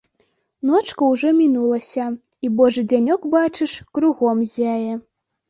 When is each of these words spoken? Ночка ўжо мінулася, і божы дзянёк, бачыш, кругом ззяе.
Ночка 0.69 1.09
ўжо 1.11 1.33
мінулася, 1.41 2.07
і 2.47 2.51
божы 2.63 2.81
дзянёк, 2.93 3.21
бачыш, 3.35 3.71
кругом 4.01 4.43
ззяе. 4.51 4.93